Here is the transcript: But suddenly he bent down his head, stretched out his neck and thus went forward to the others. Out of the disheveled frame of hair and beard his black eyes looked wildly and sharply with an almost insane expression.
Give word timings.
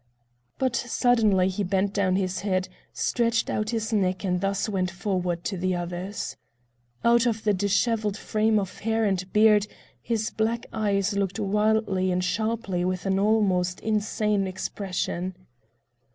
But 0.57 0.75
suddenly 0.75 1.47
he 1.47 1.61
bent 1.63 1.93
down 1.93 2.15
his 2.15 2.39
head, 2.39 2.67
stretched 2.91 3.51
out 3.51 3.69
his 3.69 3.93
neck 3.93 4.23
and 4.25 4.41
thus 4.41 4.67
went 4.67 4.89
forward 4.89 5.43
to 5.43 5.57
the 5.57 5.75
others. 5.75 6.37
Out 7.05 7.27
of 7.27 7.43
the 7.43 7.53
disheveled 7.53 8.17
frame 8.17 8.57
of 8.57 8.79
hair 8.79 9.05
and 9.05 9.31
beard 9.31 9.67
his 10.01 10.31
black 10.31 10.65
eyes 10.73 11.13
looked 11.15 11.39
wildly 11.39 12.11
and 12.11 12.23
sharply 12.23 12.83
with 12.83 13.05
an 13.05 13.19
almost 13.19 13.79
insane 13.81 14.47
expression. 14.47 15.35